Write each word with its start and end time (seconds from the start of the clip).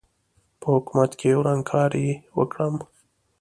په 0.59 0.67
حکومت 0.75 1.11
کې 1.19 1.29
ورانکاري 1.39 2.07
وکړم. 2.37 2.75